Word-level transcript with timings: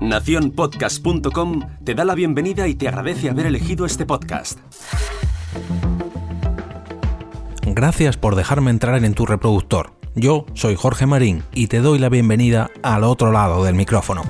Naciónpodcast.com 0.00 1.60
te 1.84 1.94
da 1.94 2.04
la 2.04 2.14
bienvenida 2.14 2.68
y 2.68 2.74
te 2.74 2.88
agradece 2.88 3.30
haber 3.30 3.46
elegido 3.46 3.86
este 3.86 4.04
podcast. 4.04 4.58
Gracias 7.66 8.16
por 8.16 8.36
dejarme 8.36 8.70
entrar 8.70 9.02
en 9.04 9.14
tu 9.14 9.26
reproductor. 9.26 9.94
Yo 10.14 10.46
soy 10.54 10.76
Jorge 10.76 11.06
Marín 11.06 11.42
y 11.52 11.68
te 11.68 11.80
doy 11.80 11.98
la 11.98 12.08
bienvenida 12.08 12.70
al 12.82 13.04
otro 13.04 13.32
lado 13.32 13.64
del 13.64 13.74
micrófono. 13.74 14.22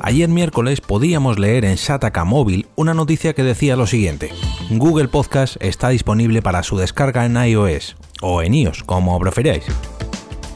Ayer 0.00 0.28
miércoles 0.28 0.82
podíamos 0.82 1.38
leer 1.38 1.64
en 1.64 1.76
Shataka 1.76 2.24
Móvil 2.24 2.66
una 2.74 2.92
noticia 2.92 3.32
que 3.32 3.42
decía 3.42 3.76
lo 3.76 3.86
siguiente. 3.86 4.30
Google 4.70 5.08
Podcast 5.08 5.56
está 5.60 5.90
disponible 5.90 6.40
para 6.40 6.62
su 6.62 6.76
descarga 6.78 7.26
en 7.26 7.36
iOS 7.36 7.96
o 8.22 8.42
en 8.42 8.54
iOS, 8.54 8.82
como 8.82 9.18
preferáis. 9.20 9.64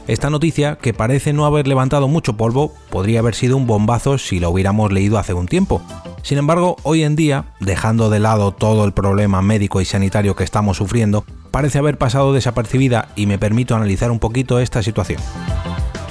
Esta 0.07 0.31
noticia, 0.31 0.77
que 0.77 0.93
parece 0.93 1.31
no 1.31 1.45
haber 1.45 1.67
levantado 1.67 2.07
mucho 2.07 2.35
polvo, 2.35 2.73
podría 2.89 3.19
haber 3.19 3.35
sido 3.35 3.55
un 3.55 3.67
bombazo 3.67 4.17
si 4.17 4.39
lo 4.39 4.49
hubiéramos 4.49 4.91
leído 4.91 5.19
hace 5.19 5.33
un 5.33 5.47
tiempo. 5.47 5.81
Sin 6.23 6.39
embargo, 6.39 6.77
hoy 6.81 7.03
en 7.03 7.15
día, 7.15 7.45
dejando 7.59 8.09
de 8.09 8.19
lado 8.19 8.51
todo 8.51 8.83
el 8.85 8.93
problema 8.93 9.43
médico 9.43 9.79
y 9.79 9.85
sanitario 9.85 10.35
que 10.35 10.43
estamos 10.43 10.77
sufriendo, 10.77 11.23
parece 11.51 11.77
haber 11.77 11.99
pasado 11.99 12.33
desapercibida 12.33 13.09
y 13.15 13.27
me 13.27 13.37
permito 13.37 13.75
analizar 13.75 14.09
un 14.09 14.19
poquito 14.19 14.59
esta 14.59 14.81
situación. 14.81 15.21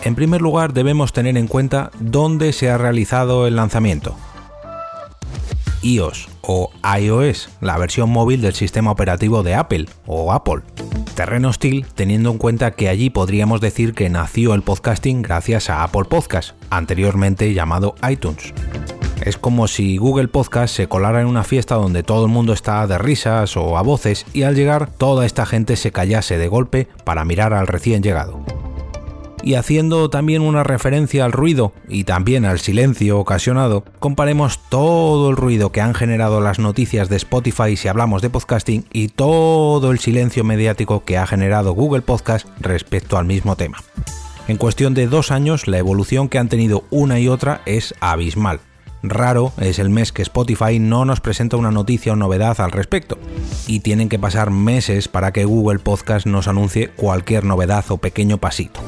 En 0.05 0.15
primer 0.15 0.41
lugar, 0.41 0.73
debemos 0.73 1.12
tener 1.12 1.37
en 1.37 1.49
cuenta 1.49 1.91
dónde 1.99 2.52
se 2.52 2.71
ha 2.71 2.79
realizado 2.79 3.49
el 3.49 3.57
lanzamiento. 3.57 4.15
iOS 5.82 6.28
o 6.42 6.70
iOS, 6.98 7.48
la 7.60 7.78
versión 7.78 8.10
móvil 8.10 8.41
del 8.41 8.55
sistema 8.55 8.91
operativo 8.91 9.42
de 9.42 9.55
Apple 9.55 9.87
o 10.06 10.32
Apple. 10.32 10.62
Terreno 11.14 11.48
hostil 11.48 11.87
teniendo 11.95 12.30
en 12.30 12.38
cuenta 12.38 12.70
que 12.70 12.88
allí 12.88 13.10
podríamos 13.10 13.60
decir 13.60 13.95
que 13.95 14.09
nació 14.09 14.54
el 14.54 14.62
podcasting 14.62 15.23
gracias 15.23 15.70
a 15.70 15.82
Apple 15.82 16.04
Podcast, 16.04 16.52
anteriormente 16.70 17.52
llamado 17.54 17.95
iTunes. 18.09 18.54
Es 19.23 19.37
como 19.37 19.66
si 19.66 19.96
Google 19.96 20.29
Podcast 20.29 20.74
se 20.74 20.88
colara 20.88 21.20
en 21.20 21.26
una 21.26 21.45
fiesta 21.45 21.74
donde 21.74 22.02
todo 22.02 22.26
el 22.26 22.32
mundo 22.32 22.52
está 22.52 22.87
de 22.87 22.98
risas 22.98 23.57
o 23.57 23.76
a 23.76 23.82
voces 23.82 24.24
y 24.32 24.45
al 24.45 24.54
llegar 24.54 24.90
toda 24.90 25.26
esta 25.26 25.45
gente 25.45 25.76
se 25.76 25.90
callase 25.90 26.38
de 26.38 26.48
golpe 26.48 26.88
para 27.04 27.24
mirar 27.24 27.52
al 27.52 27.66
recién 27.66 28.02
llegado 28.02 28.42
y 29.49 29.54
haciendo 29.54 30.10
también 30.10 30.43
una 30.43 30.63
referencia 30.63 31.24
al 31.24 31.32
ruido 31.32 31.73
y 31.88 32.04
también 32.04 32.45
al 32.45 32.59
silencio 32.59 33.18
ocasionado, 33.18 33.82
comparemos 33.99 34.60
todo 34.68 35.30
el 35.30 35.38
ruido 35.38 35.73
que 35.73 35.80
han 35.80 35.95
generado 35.95 36.43
las 36.43 36.59
noticias 36.59 37.09
de 37.09 37.16
Spotify 37.16 37.74
si 37.74 37.88
hablamos 37.88 38.21
de 38.21 38.29
podcasting 38.29 38.85
y 38.93 39.09
todo 39.09 39.91
el 39.91 40.01
silencio 40.01 40.45
mediático 40.45 41.02
que 41.02 41.16
ha 41.16 41.26
generado 41.26 41.73
Google 41.73 42.02
Podcast 42.02 42.46
respecto 42.60 43.16
al 43.16 43.24
mismo 43.24 43.57
tema. 43.57 43.79
En 44.49 44.59
cuestión 44.59 44.93
de 44.93 45.07
dos 45.07 45.30
años, 45.30 45.66
la 45.66 45.79
evolución 45.79 46.29
que 46.29 46.37
han 46.37 46.51
tenido 46.51 46.85
una 46.91 47.19
y 47.19 47.29
otra 47.29 47.63
es 47.65 47.95
abismal. 48.01 48.60
Raro 49.02 49.54
es 49.59 49.79
el 49.79 49.88
mes 49.88 50.13
que 50.13 50.21
Spotify 50.21 50.79
no 50.79 51.07
nos 51.07 51.21
presenta 51.21 51.57
una 51.57 51.71
noticia 51.71 52.13
o 52.13 52.16
novedad 52.16 52.60
al 52.60 52.73
respecto, 52.73 53.16
y 53.66 53.80
tienen 53.80 54.10
que 54.10 54.19
pasar 54.19 54.51
meses 54.51 55.09
para 55.09 55.32
que 55.32 55.46
Google 55.46 55.79
Podcast 55.79 56.26
nos 56.26 56.49
anuncie 56.49 56.88
cualquier 56.88 57.45
novedad 57.45 57.87
o 57.88 57.96
pequeño 57.96 58.37
pasito. 58.37 58.80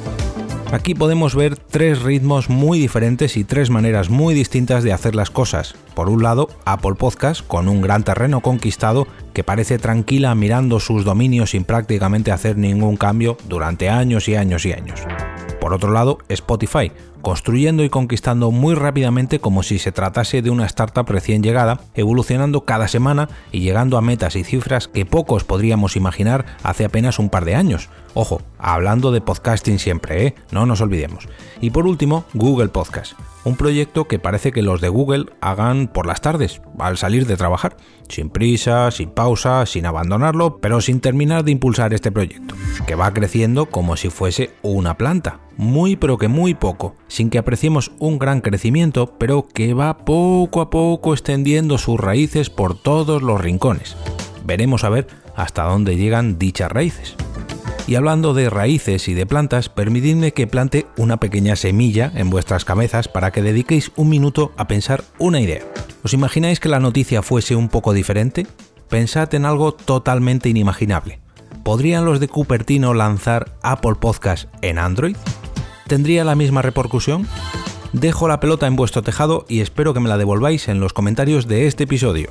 Aquí 0.72 0.94
podemos 0.94 1.34
ver 1.34 1.56
tres 1.56 2.00
ritmos 2.00 2.48
muy 2.48 2.78
diferentes 2.78 3.36
y 3.36 3.42
tres 3.42 3.70
maneras 3.70 4.08
muy 4.08 4.34
distintas 4.34 4.84
de 4.84 4.92
hacer 4.92 5.16
las 5.16 5.28
cosas. 5.28 5.74
Por 5.94 6.08
un 6.08 6.22
lado, 6.22 6.48
Apple 6.64 6.94
Podcast, 6.94 7.44
con 7.44 7.68
un 7.68 7.80
gran 7.80 8.04
terreno 8.04 8.40
conquistado 8.40 9.08
que 9.34 9.42
parece 9.42 9.78
tranquila 9.78 10.32
mirando 10.36 10.78
sus 10.78 11.04
dominios 11.04 11.50
sin 11.50 11.64
prácticamente 11.64 12.30
hacer 12.30 12.56
ningún 12.56 12.96
cambio 12.96 13.36
durante 13.48 13.88
años 13.88 14.28
y 14.28 14.36
años 14.36 14.64
y 14.64 14.72
años. 14.72 15.00
Por 15.60 15.74
otro 15.74 15.90
lado, 15.90 16.18
Spotify, 16.28 16.92
construyendo 17.20 17.84
y 17.84 17.88
conquistando 17.88 18.50
muy 18.50 18.74
rápidamente 18.74 19.38
como 19.38 19.62
si 19.62 19.78
se 19.78 19.92
tratase 19.92 20.42
de 20.42 20.50
una 20.50 20.66
startup 20.66 21.08
recién 21.08 21.42
llegada, 21.42 21.80
evolucionando 21.94 22.64
cada 22.64 22.88
semana 22.88 23.28
y 23.52 23.60
llegando 23.60 23.98
a 23.98 24.02
metas 24.02 24.36
y 24.36 24.44
cifras 24.44 24.88
que 24.88 25.06
pocos 25.06 25.44
podríamos 25.44 25.96
imaginar 25.96 26.46
hace 26.62 26.84
apenas 26.84 27.18
un 27.18 27.30
par 27.30 27.44
de 27.44 27.54
años. 27.54 27.88
Ojo, 28.14 28.42
hablando 28.58 29.12
de 29.12 29.20
podcasting 29.20 29.78
siempre, 29.78 30.26
¿eh? 30.26 30.34
No 30.50 30.66
nos 30.66 30.80
olvidemos. 30.80 31.28
Y 31.60 31.70
por 31.70 31.86
último, 31.86 32.24
Google 32.34 32.68
Podcast, 32.68 33.12
un 33.44 33.56
proyecto 33.56 34.06
que 34.06 34.18
parece 34.18 34.52
que 34.52 34.62
los 34.62 34.80
de 34.80 34.88
Google 34.88 35.26
hagan 35.40 35.86
por 35.86 36.06
las 36.06 36.20
tardes, 36.20 36.60
al 36.78 36.98
salir 36.98 37.26
de 37.26 37.36
trabajar, 37.36 37.76
sin 38.08 38.28
prisa, 38.28 38.90
sin 38.90 39.10
pausa, 39.10 39.64
sin 39.66 39.86
abandonarlo, 39.86 40.58
pero 40.58 40.80
sin 40.80 41.00
terminar 41.00 41.44
de 41.44 41.52
impulsar 41.52 41.94
este 41.94 42.10
proyecto, 42.10 42.54
que 42.86 42.96
va 42.96 43.12
creciendo 43.14 43.66
como 43.66 43.96
si 43.96 44.10
fuese 44.10 44.50
una 44.62 44.96
planta, 44.96 45.40
muy 45.56 45.96
pero 45.96 46.18
que 46.18 46.28
muy 46.28 46.54
poco, 46.54 46.96
sin 47.10 47.28
que 47.28 47.38
apreciemos 47.38 47.90
un 47.98 48.18
gran 48.18 48.40
crecimiento, 48.40 49.14
pero 49.18 49.46
que 49.46 49.74
va 49.74 49.98
poco 49.98 50.62
a 50.62 50.70
poco 50.70 51.12
extendiendo 51.12 51.76
sus 51.76 52.00
raíces 52.00 52.48
por 52.48 52.80
todos 52.80 53.20
los 53.20 53.40
rincones. 53.40 53.96
Veremos 54.46 54.84
a 54.84 54.88
ver 54.88 55.08
hasta 55.36 55.64
dónde 55.64 55.96
llegan 55.96 56.38
dichas 56.38 56.72
raíces. 56.72 57.16
Y 57.86 57.96
hablando 57.96 58.34
de 58.34 58.48
raíces 58.48 59.08
y 59.08 59.14
de 59.14 59.26
plantas, 59.26 59.68
permitidme 59.68 60.32
que 60.32 60.46
plante 60.46 60.86
una 60.96 61.18
pequeña 61.18 61.56
semilla 61.56 62.12
en 62.14 62.30
vuestras 62.30 62.64
cabezas 62.64 63.08
para 63.08 63.32
que 63.32 63.42
dediquéis 63.42 63.90
un 63.96 64.08
minuto 64.08 64.52
a 64.56 64.68
pensar 64.68 65.02
una 65.18 65.40
idea. 65.40 65.62
¿Os 66.04 66.14
imagináis 66.14 66.60
que 66.60 66.68
la 66.68 66.78
noticia 66.78 67.22
fuese 67.22 67.56
un 67.56 67.68
poco 67.68 67.92
diferente? 67.92 68.46
Pensad 68.88 69.34
en 69.34 69.44
algo 69.44 69.72
totalmente 69.72 70.48
inimaginable. 70.48 71.18
¿Podrían 71.64 72.04
los 72.04 72.20
de 72.20 72.28
Cupertino 72.28 72.94
lanzar 72.94 73.56
Apple 73.62 73.96
Podcast 74.00 74.48
en 74.62 74.78
Android? 74.78 75.16
¿Tendría 75.90 76.22
la 76.22 76.36
misma 76.36 76.62
repercusión? 76.62 77.26
Dejo 77.92 78.28
la 78.28 78.38
pelota 78.38 78.68
en 78.68 78.76
vuestro 78.76 79.02
tejado 79.02 79.44
y 79.48 79.60
espero 79.60 79.92
que 79.92 79.98
me 79.98 80.08
la 80.08 80.18
devolváis 80.18 80.68
en 80.68 80.78
los 80.78 80.92
comentarios 80.92 81.48
de 81.48 81.66
este 81.66 81.82
episodio. 81.82 82.30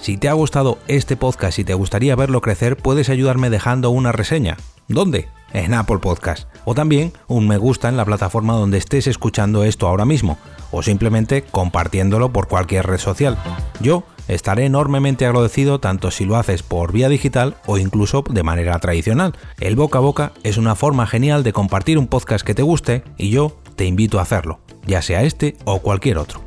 Si 0.00 0.16
te 0.16 0.28
ha 0.28 0.32
gustado 0.32 0.80
este 0.88 1.16
podcast 1.16 1.60
y 1.60 1.64
te 1.64 1.74
gustaría 1.74 2.16
verlo 2.16 2.40
crecer, 2.40 2.76
puedes 2.76 3.10
ayudarme 3.10 3.48
dejando 3.48 3.90
una 3.90 4.10
reseña. 4.10 4.56
¿Dónde? 4.88 5.28
En 5.52 5.72
Apple 5.72 5.98
Podcast. 5.98 6.48
O 6.64 6.74
también 6.74 7.12
un 7.28 7.46
me 7.46 7.58
gusta 7.58 7.88
en 7.88 7.96
la 7.96 8.04
plataforma 8.04 8.54
donde 8.54 8.78
estés 8.78 9.06
escuchando 9.06 9.62
esto 9.62 9.86
ahora 9.86 10.04
mismo. 10.04 10.36
O 10.72 10.82
simplemente 10.82 11.44
compartiéndolo 11.44 12.32
por 12.32 12.48
cualquier 12.48 12.88
red 12.88 12.98
social. 12.98 13.38
Yo 13.78 14.02
estaré 14.34 14.66
enormemente 14.66 15.26
agradecido 15.26 15.80
tanto 15.80 16.10
si 16.10 16.24
lo 16.24 16.36
haces 16.36 16.62
por 16.62 16.92
vía 16.92 17.08
digital 17.08 17.56
o 17.66 17.78
incluso 17.78 18.24
de 18.28 18.42
manera 18.42 18.78
tradicional. 18.78 19.34
El 19.60 19.76
boca 19.76 19.98
a 19.98 20.02
boca 20.02 20.32
es 20.42 20.56
una 20.56 20.74
forma 20.74 21.06
genial 21.06 21.42
de 21.42 21.52
compartir 21.52 21.98
un 21.98 22.06
podcast 22.06 22.44
que 22.44 22.54
te 22.54 22.62
guste 22.62 23.04
y 23.16 23.30
yo 23.30 23.58
te 23.76 23.84
invito 23.84 24.18
a 24.18 24.22
hacerlo, 24.22 24.60
ya 24.86 25.02
sea 25.02 25.22
este 25.22 25.56
o 25.64 25.80
cualquier 25.80 26.18
otro. 26.18 26.40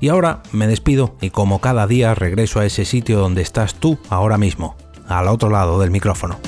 Y 0.00 0.08
ahora 0.08 0.42
me 0.52 0.66
despido 0.66 1.16
y 1.20 1.30
como 1.30 1.60
cada 1.60 1.86
día 1.86 2.14
regreso 2.14 2.60
a 2.60 2.66
ese 2.66 2.84
sitio 2.84 3.18
donde 3.18 3.42
estás 3.42 3.74
tú 3.74 3.98
ahora 4.10 4.38
mismo, 4.38 4.76
al 5.08 5.28
otro 5.28 5.50
lado 5.50 5.80
del 5.80 5.90
micrófono. 5.90 6.38